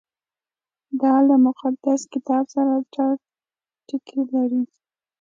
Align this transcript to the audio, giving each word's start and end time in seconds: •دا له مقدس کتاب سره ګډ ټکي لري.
•دا 1.01 1.13
له 1.27 1.35
مقدس 1.47 2.01
کتاب 2.13 2.43
سره 2.55 2.73
ګډ 2.95 3.17
ټکي 3.87 4.19
لري. 4.33 4.63